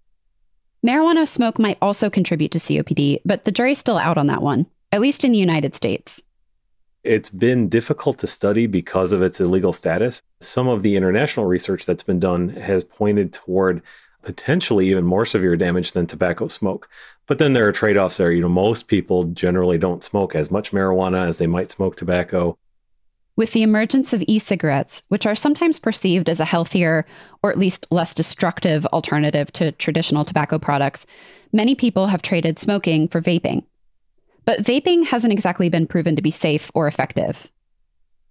Marijuana 0.85 1.25
smoke 1.25 1.57
might 1.57 1.77
also 1.81 2.09
contribute 2.09 2.51
to 2.51 2.57
COPD, 2.57 3.21
but 3.23 3.45
the 3.45 3.51
jury's 3.51 3.79
still 3.79 3.97
out 3.97 4.17
on 4.17 4.27
that 4.27 4.41
one, 4.41 4.65
at 4.91 4.99
least 4.99 5.23
in 5.23 5.31
the 5.31 5.37
United 5.37 5.73
States. 5.73 6.21
It's 7.03 7.29
been 7.29 7.69
difficult 7.69 8.17
to 8.19 8.27
study 8.27 8.67
because 8.67 9.13
of 9.13 9.21
its 9.21 9.39
illegal 9.39 9.71
status. 9.71 10.21
Some 10.41 10.67
of 10.67 10.81
the 10.81 10.97
international 10.97 11.45
research 11.45 11.85
that's 11.85 12.03
been 12.03 12.19
done 12.19 12.49
has 12.49 12.83
pointed 12.83 13.31
toward 13.31 13.81
potentially 14.21 14.89
even 14.89 15.05
more 15.05 15.25
severe 15.25 15.55
damage 15.55 15.93
than 15.93 16.05
tobacco 16.05 16.49
smoke. 16.49 16.89
But 17.25 17.37
then 17.37 17.53
there 17.53 17.67
are 17.67 17.71
trade 17.71 17.95
offs 17.95 18.17
there. 18.17 18.31
You 18.31 18.41
know, 18.41 18.49
most 18.49 18.89
people 18.89 19.25
generally 19.25 19.77
don't 19.77 20.03
smoke 20.03 20.35
as 20.35 20.51
much 20.51 20.71
marijuana 20.71 21.25
as 21.27 21.37
they 21.37 21.47
might 21.47 21.71
smoke 21.71 21.95
tobacco. 21.95 22.57
With 23.37 23.53
the 23.53 23.63
emergence 23.63 24.11
of 24.11 24.21
e 24.27 24.37
cigarettes, 24.37 25.03
which 25.07 25.25
are 25.25 25.35
sometimes 25.35 25.79
perceived 25.79 26.27
as 26.27 26.41
a 26.41 26.45
healthier 26.45 27.05
or 27.41 27.49
at 27.49 27.57
least 27.57 27.87
less 27.89 28.13
destructive 28.13 28.85
alternative 28.87 29.53
to 29.53 29.71
traditional 29.71 30.25
tobacco 30.25 30.59
products, 30.59 31.05
many 31.53 31.75
people 31.75 32.07
have 32.07 32.21
traded 32.21 32.59
smoking 32.59 33.07
for 33.07 33.21
vaping. 33.21 33.63
But 34.49 34.63
vaping 34.63 35.05
hasn't 35.05 35.31
exactly 35.31 35.69
been 35.69 35.85
proven 35.85 36.15
to 36.15 36.23
be 36.23 36.31
safe 36.31 36.71
or 36.73 36.87
effective. 36.87 37.51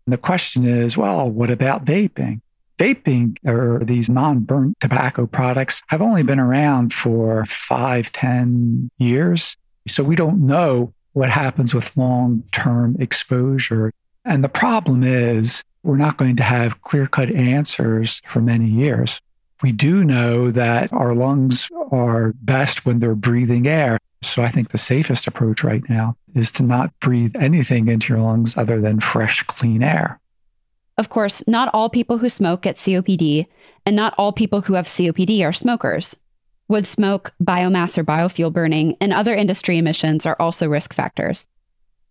The 0.08 0.18
question 0.18 0.66
is 0.66 0.96
well, 0.96 1.30
what 1.30 1.48
about 1.48 1.84
vaping? 1.84 2.40
vaping 2.76 3.36
or 3.46 3.84
these 3.84 4.10
non-burnt 4.10 4.80
tobacco 4.80 5.28
products 5.28 5.80
have 5.90 6.02
only 6.02 6.24
been 6.24 6.40
around 6.40 6.92
for 6.92 7.46
five, 7.46 8.10
ten 8.10 8.90
years. 8.98 9.56
So 9.86 10.02
we 10.02 10.16
don't 10.16 10.44
know 10.44 10.92
what 11.12 11.30
happens 11.30 11.72
with 11.72 11.96
long-term 11.96 12.96
exposure. 12.98 13.92
And 14.24 14.42
the 14.42 14.48
problem 14.48 15.04
is 15.04 15.62
we're 15.84 15.96
not 15.98 16.16
going 16.16 16.34
to 16.34 16.42
have 16.42 16.82
clear-cut 16.82 17.30
answers 17.30 18.20
for 18.24 18.40
many 18.40 18.66
years. 18.66 19.20
We 19.62 19.70
do 19.70 20.02
know 20.02 20.50
that 20.50 20.92
our 20.92 21.14
lungs 21.14 21.68
are 21.92 22.32
best 22.42 22.84
when 22.84 22.98
they're 22.98 23.14
breathing 23.14 23.68
air. 23.68 24.00
So 24.22 24.42
I 24.42 24.48
think 24.48 24.70
the 24.70 24.78
safest 24.78 25.26
approach 25.26 25.62
right 25.62 25.82
now 25.88 26.16
is 26.34 26.50
to 26.52 26.62
not 26.62 26.98
breathe 27.00 27.36
anything 27.36 27.88
into 27.88 28.12
your 28.12 28.22
lungs 28.22 28.56
other 28.56 28.80
than 28.80 29.00
fresh, 29.00 29.42
clean 29.44 29.82
air. 29.82 30.20
Of 30.96 31.08
course, 31.08 31.46
not 31.46 31.70
all 31.72 31.88
people 31.88 32.18
who 32.18 32.28
smoke 32.28 32.62
get 32.62 32.76
COPD, 32.76 33.46
and 33.86 33.94
not 33.94 34.14
all 34.18 34.32
people 34.32 34.62
who 34.62 34.74
have 34.74 34.86
COPD 34.86 35.44
are 35.44 35.52
smokers. 35.52 36.16
Wood 36.66 36.86
smoke, 36.86 37.32
biomass 37.42 37.96
or 37.96 38.04
biofuel 38.04 38.52
burning, 38.52 38.96
and 39.00 39.12
other 39.12 39.34
industry 39.34 39.78
emissions 39.78 40.26
are 40.26 40.36
also 40.40 40.68
risk 40.68 40.92
factors. 40.92 41.46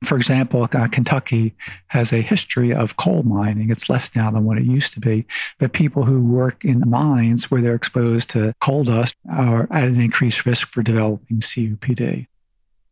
For 0.04 0.16
example, 0.16 0.68
uh, 0.72 0.88
Kentucky 0.88 1.56
has 1.88 2.14
a 2.14 2.22
history 2.22 2.74
of 2.74 2.98
coal 2.98 3.24
mining. 3.24 3.72
It's 3.72 3.90
less 3.90 4.16
now 4.16 4.30
than 4.30 4.46
what 4.46 4.58
it 4.58 4.64
used 4.64 4.94
to 4.94 5.00
be. 5.00 5.26
But 5.58 5.74
people 5.74 6.04
who 6.04 6.22
work 6.22 6.64
in 6.64 6.88
mines 6.88 7.50
where 7.50 7.62
they're 7.62 7.76
exposed 7.76 8.30
to 8.32 8.54
coal 8.62 8.84
dust 8.84 9.16
are 9.32 9.68
at 9.72 9.88
an 9.88 10.00
increased 10.00 10.46
risk 10.46 10.70
for 10.70 10.84
developing 10.84 11.40
COPD. 11.40 12.28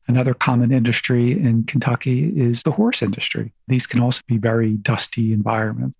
Another 0.08 0.34
common 0.34 0.72
industry 0.72 1.32
in 1.32 1.64
Kentucky 1.64 2.32
is 2.40 2.64
the 2.64 2.72
horse 2.72 3.02
industry. 3.02 3.54
These 3.68 3.88
can 3.88 4.02
also 4.02 4.22
be 4.28 4.38
very 4.38 4.74
dusty 4.74 5.34
environments. 5.34 5.98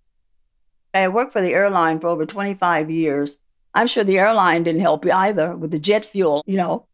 I 0.94 1.08
worked 1.08 1.32
for 1.32 1.42
the 1.42 1.54
airline 1.54 2.00
for 2.00 2.08
over 2.08 2.24
25 2.24 2.90
years. 2.90 3.36
I'm 3.74 3.86
sure 3.86 4.04
the 4.04 4.18
airline 4.18 4.62
didn't 4.62 4.80
help 4.80 5.04
you 5.04 5.12
either 5.12 5.54
with 5.54 5.70
the 5.70 5.78
jet 5.78 6.04
fuel, 6.04 6.42
you 6.46 6.56
know. 6.56 6.86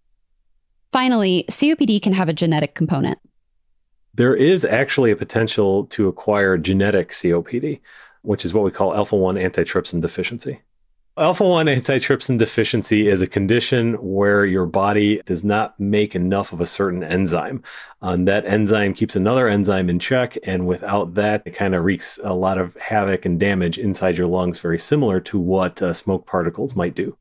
Finally, 0.91 1.45
COPD 1.49 2.03
can 2.03 2.13
have 2.13 2.29
a 2.29 2.33
genetic 2.33 2.75
component. 2.75 3.19
There 4.15 4.35
is 4.35 4.65
actually 4.65 5.11
a 5.11 5.17
potential 5.17 5.87
to 5.87 6.09
acquire 6.09 6.59
genetic 6.59 7.11
COPD, 7.11 7.81
which 8.21 8.45
is 8.45 8.53
what 8.53 8.65
we 8.65 8.71
call 8.71 8.95
alpha 8.95 9.17
1 9.17 9.37
antitrypsin 9.37 10.03
deficiency. 10.03 10.61
Alpha 11.17 11.47
1 11.47 11.67
antitrypsin 11.67 12.39
deficiency 12.39 13.09
is 13.09 13.21
a 13.21 13.27
condition 13.27 13.95
where 13.95 14.45
your 14.45 14.67
body 14.67 15.21
does 15.25 15.45
not 15.45 15.79
make 15.79 16.15
enough 16.15 16.53
of 16.53 16.61
a 16.61 16.67
certain 16.67 17.03
enzyme. 17.03 17.63
Um, 18.01 18.27
that 18.27 18.47
enzyme 18.47 18.95
keeps 18.95 19.17
another 19.17 19.49
enzyme 19.49 19.89
in 19.91 19.99
check, 19.99 20.37
and 20.47 20.67
without 20.67 21.15
that, 21.15 21.43
it 21.47 21.51
kind 21.51 21.75
of 21.75 21.85
wreaks 21.85 22.19
a 22.23 22.33
lot 22.33 22.59
of 22.59 22.77
havoc 22.77 23.27
and 23.27 23.41
damage 23.41 23.79
inside 23.79 24.17
your 24.17 24.27
lungs, 24.27 24.59
very 24.59 24.79
similar 24.79 25.21
to 25.21 25.39
what 25.39 25.83
uh, 25.83 25.93
smoke 25.93 26.27
particles 26.27 26.77
might 26.77 26.95
do. 26.95 27.17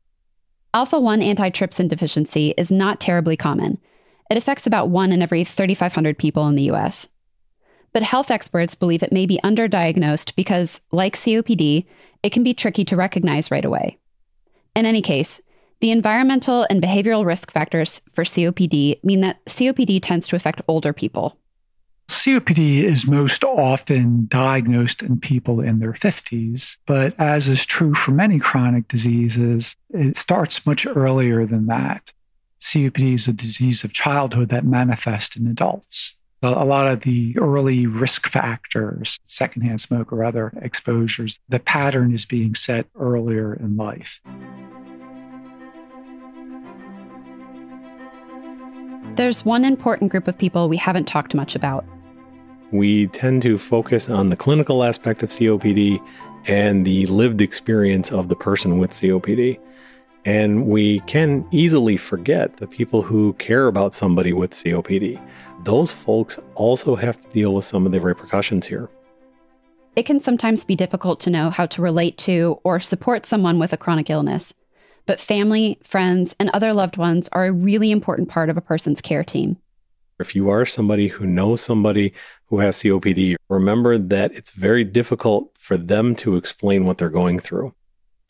Alpha 0.74 0.98
1 0.98 1.20
antitrypsin 1.20 1.88
deficiency 1.88 2.54
is 2.56 2.70
not 2.70 2.98
terribly 3.00 3.36
common. 3.36 3.78
It 4.32 4.38
affects 4.38 4.66
about 4.66 4.88
one 4.88 5.12
in 5.12 5.20
every 5.20 5.44
3,500 5.44 6.16
people 6.16 6.48
in 6.48 6.54
the 6.54 6.70
US. 6.70 7.06
But 7.92 8.02
health 8.02 8.30
experts 8.30 8.74
believe 8.74 9.02
it 9.02 9.12
may 9.12 9.26
be 9.26 9.38
underdiagnosed 9.44 10.34
because, 10.36 10.80
like 10.90 11.16
COPD, 11.16 11.84
it 12.22 12.32
can 12.32 12.42
be 12.42 12.54
tricky 12.54 12.82
to 12.86 12.96
recognize 12.96 13.50
right 13.50 13.62
away. 13.62 13.98
In 14.74 14.86
any 14.86 15.02
case, 15.02 15.42
the 15.80 15.90
environmental 15.90 16.66
and 16.70 16.82
behavioral 16.82 17.26
risk 17.26 17.52
factors 17.52 18.00
for 18.14 18.24
COPD 18.24 19.04
mean 19.04 19.20
that 19.20 19.44
COPD 19.44 20.00
tends 20.02 20.26
to 20.28 20.36
affect 20.36 20.62
older 20.66 20.94
people. 20.94 21.36
COPD 22.08 22.84
is 22.84 23.06
most 23.06 23.44
often 23.44 24.28
diagnosed 24.28 25.02
in 25.02 25.20
people 25.20 25.60
in 25.60 25.78
their 25.78 25.92
50s, 25.92 26.78
but 26.86 27.14
as 27.18 27.50
is 27.50 27.66
true 27.66 27.92
for 27.92 28.12
many 28.12 28.38
chronic 28.38 28.88
diseases, 28.88 29.76
it 29.90 30.16
starts 30.16 30.64
much 30.64 30.86
earlier 30.86 31.44
than 31.44 31.66
that. 31.66 32.14
COPD 32.62 33.14
is 33.14 33.28
a 33.28 33.32
disease 33.32 33.84
of 33.84 33.92
childhood 33.92 34.48
that 34.48 34.64
manifests 34.64 35.36
in 35.36 35.46
adults 35.46 36.16
a 36.42 36.64
lot 36.64 36.88
of 36.88 37.00
the 37.00 37.36
early 37.38 37.86
risk 37.86 38.26
factors, 38.26 39.20
secondhand 39.24 39.80
smoke 39.80 40.12
or 40.12 40.24
other 40.24 40.52
exposures, 40.60 41.38
the 41.48 41.60
pattern 41.60 42.12
is 42.12 42.24
being 42.24 42.54
set 42.54 42.86
earlier 42.98 43.54
in 43.54 43.76
life. 43.76 44.20
There's 49.14 49.44
one 49.44 49.64
important 49.64 50.10
group 50.10 50.26
of 50.26 50.36
people 50.36 50.68
we 50.68 50.78
haven't 50.78 51.06
talked 51.06 51.34
much 51.34 51.54
about. 51.54 51.84
We 52.72 53.06
tend 53.08 53.42
to 53.42 53.58
focus 53.58 54.08
on 54.08 54.30
the 54.30 54.36
clinical 54.36 54.82
aspect 54.82 55.22
of 55.22 55.28
COPD 55.28 56.02
and 56.46 56.84
the 56.86 57.06
lived 57.06 57.40
experience 57.40 58.10
of 58.10 58.28
the 58.28 58.36
person 58.36 58.78
with 58.78 58.90
COPD. 58.90 59.60
And 60.24 60.66
we 60.66 61.00
can 61.00 61.46
easily 61.50 61.96
forget 61.96 62.58
the 62.58 62.66
people 62.66 63.02
who 63.02 63.32
care 63.34 63.66
about 63.66 63.92
somebody 63.92 64.32
with 64.32 64.52
COPD. 64.52 65.20
Those 65.64 65.92
folks 65.92 66.38
also 66.54 66.94
have 66.96 67.20
to 67.20 67.28
deal 67.30 67.54
with 67.54 67.64
some 67.64 67.86
of 67.86 67.92
the 67.92 68.00
repercussions 68.00 68.66
here. 68.66 68.88
It 69.96 70.04
can 70.04 70.20
sometimes 70.20 70.64
be 70.64 70.76
difficult 70.76 71.20
to 71.20 71.30
know 71.30 71.50
how 71.50 71.66
to 71.66 71.82
relate 71.82 72.16
to 72.18 72.60
or 72.64 72.80
support 72.80 73.26
someone 73.26 73.58
with 73.58 73.72
a 73.72 73.76
chronic 73.76 74.08
illness. 74.10 74.54
but 75.06 75.20
family, 75.20 75.78
friends, 75.82 76.34
and 76.38 76.50
other 76.50 76.72
loved 76.72 76.96
ones 76.96 77.28
are 77.32 77.46
a 77.46 77.52
really 77.52 77.90
important 77.90 78.28
part 78.28 78.48
of 78.48 78.56
a 78.56 78.60
person's 78.60 79.00
care 79.00 79.24
team. 79.24 79.56
If 80.20 80.36
you 80.36 80.48
are 80.50 80.64
somebody 80.64 81.08
who 81.08 81.26
knows 81.26 81.60
somebody 81.60 82.12
who 82.46 82.60
has 82.60 82.76
COPD, 82.76 83.34
remember 83.48 83.98
that 83.98 84.32
it's 84.32 84.52
very 84.52 84.84
difficult 84.84 85.56
for 85.58 85.76
them 85.76 86.14
to 86.16 86.36
explain 86.36 86.84
what 86.84 86.98
they're 86.98 87.08
going 87.08 87.40
through. 87.40 87.74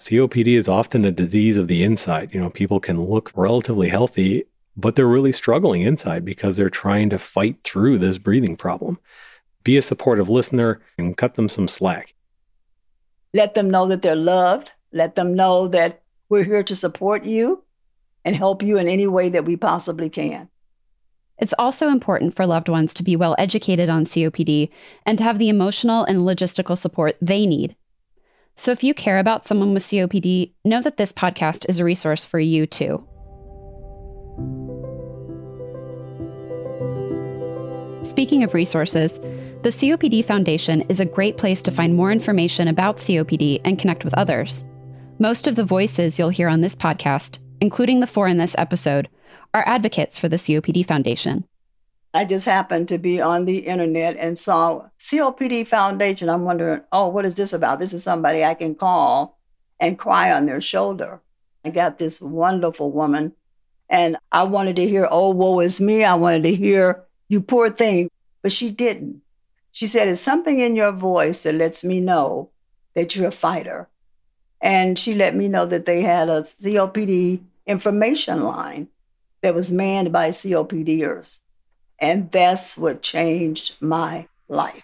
COPD 0.03 0.49
is 0.49 0.69
often 0.69 1.05
a 1.05 1.13
disease 1.13 1.57
of 1.57 1.69
the 1.69 1.85
inside. 1.85 2.35
You 2.35 2.41
know, 2.41 2.51
people 2.51 2.81
can 2.81 3.01
look 3.01 3.31
relatively 3.37 3.89
healthy, 3.89 4.47
but 4.77 4.97
they're 4.97 5.07
really 5.07 5.31
struggling 5.31 5.83
inside 5.83 6.25
because 6.25 6.57
they're 6.57 6.69
trying 6.69 7.09
to 7.11 7.21
fight 7.21 7.63
through 7.63 7.99
this 7.99 8.19
breathing 8.19 8.57
problem. 8.57 8.99
Be 9.63 9.77
a 9.77 9.83
supportive 9.83 10.29
listener 10.29 10.81
and 10.99 11.17
cut 11.17 11.37
them 11.37 11.49
some 11.49 11.69
slack. 11.69 12.15
Let 13.33 13.55
them 13.55 13.71
know 13.71 13.87
that 13.87 14.03
they're 14.03 14.17
loved. 14.17 14.73
Let 14.93 15.15
them 15.15 15.37
know 15.37 15.69
that 15.69 16.03
we're 16.29 16.43
here 16.43 16.65
to 16.65 16.75
support 16.75 17.25
you 17.25 17.63
and 18.25 18.35
help 18.35 18.61
you 18.61 18.79
in 18.79 18.89
any 18.89 19.07
way 19.07 19.29
that 19.29 19.45
we 19.45 19.55
possibly 19.55 20.11
can. 20.11 20.49
It's 21.39 21.55
also 21.61 21.87
important 21.87 22.35
for 22.35 22.45
loved 22.45 22.69
ones 22.69 22.93
to 22.95 23.05
be 23.05 23.15
well 23.15 23.37
educated 23.39 23.89
on 23.89 24.05
COPD 24.05 24.69
and 25.07 25.17
to 25.19 25.25
have 25.25 25.39
the 25.39 25.49
emotional 25.49 26.03
and 26.03 26.23
logistical 26.23 26.77
support 26.77 27.17
they 27.23 27.47
need. 27.47 27.77
So 28.55 28.71
if 28.71 28.85
you 28.85 28.95
care 28.95 29.19
about 29.19 29.47
someone 29.47 29.73
with 29.75 29.83
COPD, 29.83 30.53
know 30.65 30.83
that 30.83 30.97
this 30.97 31.13
podcast 31.13 31.67
is 31.69 31.79
a 31.79 31.85
resource 31.85 32.25
for 32.25 32.39
you 32.39 32.67
too. 32.67 33.07
Speaking 38.03 38.43
of 38.43 38.55
resources, 38.55 39.13
the 39.63 39.71
COPD 39.71 40.25
Foundation 40.25 40.83
is 40.83 41.01
a 41.01 41.07
great 41.07 41.39
place 41.39 41.63
to 41.63 41.71
find 41.71 41.95
more 41.95 42.13
information 42.13 42.69
about 42.69 42.99
COPD 42.99 43.61
and 43.65 43.79
connect 43.79 44.05
with 44.05 44.15
others. 44.15 44.65
Most 45.19 45.47
of 45.47 45.55
the 45.57 45.65
voices 45.65 46.19
you'll 46.19 46.29
hear 46.29 46.49
on 46.49 46.61
this 46.61 46.75
podcast, 46.75 47.39
including 47.61 48.01
the 48.01 48.07
four 48.07 48.29
in 48.29 48.39
this 48.39 48.57
episode, 48.59 49.09
are 49.55 49.67
advocates 49.67 50.19
for 50.19 50.29
the 50.29 50.37
COPD 50.37 50.85
Foundation. 50.85 51.45
I 52.15 52.27
just 52.27 52.45
happened 52.45 52.89
to 52.89 52.99
be 52.99 53.21
on 53.23 53.47
the 53.47 53.59
internet 53.59 54.17
and 54.19 54.39
saw 54.39 54.89
COPD 54.99 55.67
Foundation. 55.67 56.29
I'm 56.29 56.45
wondering, 56.45 56.83
oh, 56.93 57.09
what 57.09 57.25
is 57.25 57.35
this 57.35 57.55
about? 57.55 57.79
This 57.79 57.95
is 57.95 58.03
somebody 58.03 58.45
I 58.45 58.55
can 58.55 58.75
call 58.75 59.39
and 59.81 59.99
cry 59.99 60.31
on 60.31 60.45
their 60.45 60.61
shoulder. 60.61 61.21
I 61.65 61.71
got 61.71 61.99
this 61.99 62.21
wonderful 62.21 62.91
woman, 62.91 63.33
and 63.89 64.17
I 64.31 64.43
wanted 64.43 64.77
to 64.77 64.89
hear, 64.89 65.09
oh, 65.11 65.31
woe 65.31 65.61
is 65.61 65.81
me. 65.81 66.05
I 66.05 66.15
wanted 66.15 66.43
to 66.43 66.55
hear, 66.55 67.05
you 67.29 67.41
poor 67.41 67.71
thing. 67.71 68.11
But 68.43 68.53
she 68.53 68.71
didn't. 68.71 69.23
She 69.71 69.87
said, 69.87 70.09
it's 70.09 70.21
something 70.21 70.61
in 70.61 70.77
your 70.77 70.93
voice 70.93 71.45
that 71.45 71.55
lets 71.55 71.83
me 71.83 72.01
know 72.01 72.51
that 72.95 73.17
you're 73.17 73.29
a 73.29 73.33
fighter. 73.33 73.89
And 74.61 74.99
she 74.99 75.15
let 75.15 75.35
me 75.35 75.49
know 75.49 75.65
that 75.67 75.87
they 75.87 76.03
had 76.03 76.29
a 76.29 76.43
COPD 76.43 77.41
information 77.67 78.43
line 78.43 78.89
that 79.41 79.55
was 79.55 79.73
manned 79.73 80.13
by 80.13 80.31
COPDers. 80.31 81.39
And 82.03 82.33
that's 82.33 82.77
what 82.77 83.01
changed 83.01 83.77
my 83.81 84.27
life. 84.49 84.83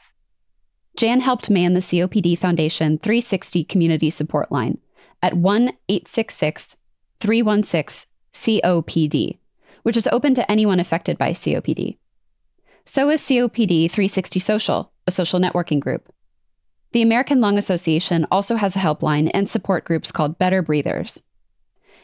Jan 0.96 1.20
helped 1.20 1.50
man 1.50 1.75
the 1.75 1.80
COPD 1.80 2.38
Foundation 2.38 2.98
360 2.98 3.64
community 3.64 4.08
support 4.08 4.52
line 4.52 4.78
at 5.20 5.34
1 5.34 5.72
866 5.88 6.76
316 7.20 8.08
COPD, 8.32 9.38
which 9.82 9.96
is 9.96 10.08
open 10.12 10.34
to 10.34 10.48
anyone 10.50 10.78
affected 10.78 11.18
by 11.18 11.32
COPD. 11.32 11.98
So 12.84 13.10
is 13.10 13.20
COPD 13.22 13.90
360 13.90 14.38
Social, 14.38 14.92
a 15.06 15.10
social 15.10 15.40
networking 15.40 15.80
group. 15.80 16.12
The 16.92 17.02
American 17.02 17.40
Lung 17.40 17.58
Association 17.58 18.26
also 18.30 18.54
has 18.54 18.76
a 18.76 18.78
helpline 18.78 19.30
and 19.34 19.50
support 19.50 19.84
groups 19.84 20.12
called 20.12 20.38
Better 20.38 20.62
Breathers. 20.62 21.20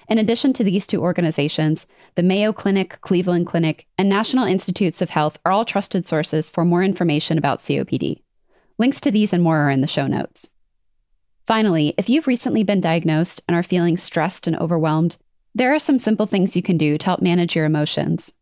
In 0.09 0.19
addition 0.19 0.53
to 0.55 0.65
these 0.65 0.87
two 0.87 1.01
organizations, 1.01 1.87
the 2.15 2.23
Mayo 2.23 2.53
Clinic, 2.53 2.99
Cleveland 3.01 3.47
Clinic, 3.47 3.87
and 3.97 4.09
National 4.09 4.47
Institutes 4.47 5.01
of 5.01 5.11
Health 5.11 5.39
are 5.45 5.53
all 5.53 5.65
trusted 5.65 6.07
sources 6.07 6.49
for 6.49 6.65
more 6.65 6.83
information 6.83 7.39
about 7.39 7.61
COPD. 7.61 8.21
Links 8.79 9.01
to 9.01 9.11
these 9.11 9.33
and 9.33 9.43
more 9.43 9.59
are 9.59 9.71
in 9.71 9.81
the 9.81 9.87
show 9.87 10.07
notes. 10.07 10.49
Finally, 11.47 11.95
if 11.97 12.09
you've 12.09 12.27
recently 12.27 12.65
been 12.65 12.81
diagnosed 12.81 13.41
and 13.47 13.57
are 13.57 13.63
feeling 13.63 13.97
stressed 13.97 14.47
and 14.47 14.57
overwhelmed, 14.57 15.17
there 15.55 15.75
are 15.75 15.79
some 15.79 15.99
simple 15.99 16.27
things 16.27 16.57
you 16.57 16.63
can 16.63 16.77
do 16.77 16.99
to 16.99 17.05
help 17.05 17.23
manage 17.23 17.55
your 17.55 17.65
emotions. 17.65 18.33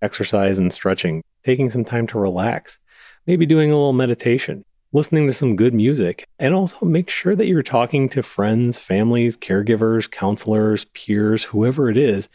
Exercise 0.00 0.58
and 0.58 0.72
stretching, 0.72 1.22
taking 1.44 1.70
some 1.70 1.84
time 1.84 2.06
to 2.08 2.18
relax, 2.18 2.78
maybe 3.26 3.46
doing 3.46 3.70
a 3.70 3.74
little 3.74 3.92
meditation, 3.92 4.64
listening 4.92 5.26
to 5.26 5.32
some 5.32 5.56
good 5.56 5.72
music, 5.72 6.26
and 6.38 6.54
also 6.54 6.84
make 6.84 7.08
sure 7.08 7.34
that 7.34 7.46
you're 7.46 7.62
talking 7.62 8.08
to 8.10 8.22
friends, 8.22 8.78
families, 8.78 9.36
caregivers, 9.36 10.10
counselors, 10.10 10.84
peers, 10.86 11.44
whoever 11.44 11.88
it 11.88 11.96
is. 11.96 12.28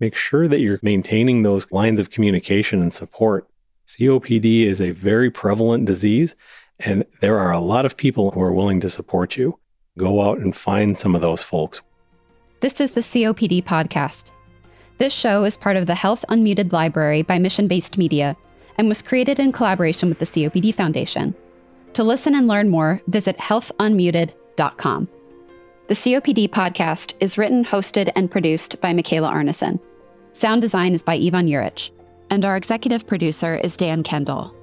Make 0.00 0.16
sure 0.16 0.48
that 0.48 0.60
you're 0.60 0.80
maintaining 0.82 1.42
those 1.42 1.70
lines 1.70 2.00
of 2.00 2.10
communication 2.10 2.80
and 2.80 2.92
support. 2.92 3.48
COPD 3.86 4.62
is 4.62 4.80
a 4.80 4.92
very 4.92 5.30
prevalent 5.30 5.84
disease, 5.84 6.34
and 6.78 7.04
there 7.20 7.38
are 7.38 7.52
a 7.52 7.60
lot 7.60 7.84
of 7.84 7.96
people 7.96 8.30
who 8.30 8.40
are 8.40 8.52
willing 8.52 8.80
to 8.80 8.88
support 8.88 9.36
you. 9.36 9.58
Go 9.98 10.22
out 10.22 10.38
and 10.38 10.54
find 10.54 10.98
some 10.98 11.14
of 11.14 11.20
those 11.20 11.42
folks. 11.42 11.82
This 12.60 12.80
is 12.80 12.92
the 12.92 13.00
COPD 13.00 13.64
podcast. 13.64 14.30
This 14.98 15.12
show 15.12 15.44
is 15.44 15.56
part 15.56 15.76
of 15.76 15.86
the 15.86 15.94
Health 15.94 16.24
Unmuted 16.28 16.72
Library 16.72 17.22
by 17.22 17.38
Mission 17.38 17.68
Based 17.68 17.98
Media 17.98 18.36
and 18.78 18.88
was 18.88 19.02
created 19.02 19.38
in 19.38 19.52
collaboration 19.52 20.08
with 20.08 20.18
the 20.18 20.24
COPD 20.24 20.74
Foundation. 20.74 21.34
To 21.98 22.04
listen 22.04 22.36
and 22.36 22.46
learn 22.46 22.68
more, 22.68 23.02
visit 23.08 23.36
healthunmuted.com. 23.38 25.08
The 25.88 25.94
COPD 25.94 26.48
podcast 26.48 27.14
is 27.18 27.36
written, 27.36 27.64
hosted, 27.64 28.12
and 28.14 28.30
produced 28.30 28.80
by 28.80 28.92
Michaela 28.92 29.32
Arneson. 29.32 29.80
Sound 30.32 30.62
design 30.62 30.94
is 30.94 31.02
by 31.02 31.14
Ivan 31.14 31.48
Jurich. 31.48 31.90
And 32.30 32.44
our 32.44 32.56
executive 32.56 33.04
producer 33.04 33.56
is 33.56 33.76
Dan 33.76 34.04
Kendall. 34.04 34.54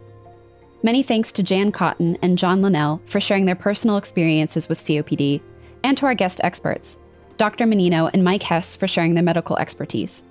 Many 0.82 1.04
thanks 1.04 1.34
to 1.34 1.44
Jan 1.44 1.74
Cotton 1.74 2.18
and 2.22 2.38
John 2.38 2.62
Linnell 2.62 3.02
for 3.08 3.20
sharing 3.20 3.44
their 3.44 3.54
personal 3.54 3.98
experiences 3.98 4.70
with 4.70 4.80
COPD, 4.80 5.42
and 5.84 5.98
to 5.98 6.06
our 6.06 6.16
guest 6.16 6.40
experts, 6.42 6.96
Dr. 7.36 7.66
Mannino 7.66 8.10
and 8.14 8.24
Mike 8.24 8.44
Hess 8.44 8.78
for 8.78 8.88
sharing 8.88 9.14
their 9.14 9.24
medical 9.24 9.58
expertise. 9.58 10.24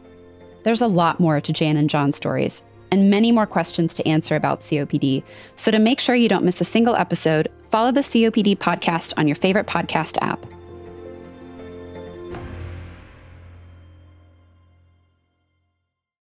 There's 0.62 0.80
a 0.80 0.86
lot 0.86 1.20
more 1.20 1.38
to 1.42 1.52
Jan 1.52 1.76
and 1.76 1.90
John's 1.90 2.16
stories, 2.16 2.62
and 2.90 3.10
many 3.10 3.32
more 3.32 3.46
questions 3.46 3.94
to 3.94 4.06
answer 4.06 4.36
about 4.36 4.60
COPD. 4.60 5.22
So, 5.56 5.70
to 5.70 5.78
make 5.78 6.00
sure 6.00 6.14
you 6.14 6.28
don't 6.28 6.44
miss 6.44 6.60
a 6.60 6.64
single 6.64 6.96
episode, 6.96 7.48
follow 7.70 7.92
the 7.92 8.00
COPD 8.00 8.58
podcast 8.58 9.12
on 9.16 9.26
your 9.26 9.36
favorite 9.36 9.66
podcast 9.66 10.18
app. 10.20 10.46